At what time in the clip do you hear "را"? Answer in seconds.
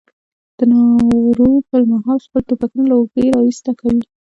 3.33-3.39